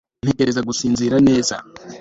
ntekereza 0.23 0.61
gusinzira 0.67 1.15
neza 1.27 1.55